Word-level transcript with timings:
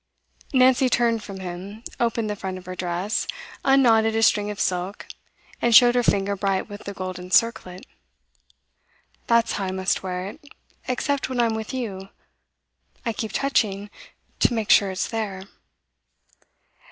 Nancy 0.51 0.89
turned 0.89 1.21
from 1.21 1.41
him, 1.41 1.83
opened 1.99 2.27
the 2.27 2.35
front 2.35 2.57
of 2.57 2.65
her 2.65 2.73
dress, 2.75 3.27
unknotted 3.63 4.15
a 4.15 4.23
string 4.23 4.49
of 4.49 4.59
silk, 4.59 5.05
and 5.61 5.75
showed 5.75 5.93
her 5.93 6.01
finger 6.01 6.35
bright 6.35 6.67
with 6.67 6.85
the 6.85 6.93
golden 6.95 7.29
circlet. 7.29 7.85
'That's 9.27 9.51
how 9.51 9.65
I 9.65 9.71
must 9.71 10.01
wear 10.01 10.25
it, 10.25 10.43
except 10.87 11.29
when 11.29 11.39
I 11.39 11.45
am 11.45 11.53
with 11.53 11.71
you. 11.71 12.09
I 13.05 13.13
keep 13.13 13.31
touching 13.31 13.91
to 14.39 14.55
make 14.55 14.71
sure 14.71 14.89
it's 14.89 15.07
there. 15.07 15.43